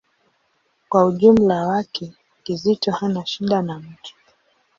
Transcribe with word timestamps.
Kwa 0.89 1.05
ujumla 1.05 1.67
wake, 1.67 2.13
Kizito 2.43 2.91
hana 2.91 3.25
shida 3.25 3.61
na 3.61 3.79
mtu. 3.79 4.13